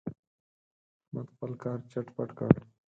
[1.03, 2.51] احمد خپل کار چټ پټ کړ.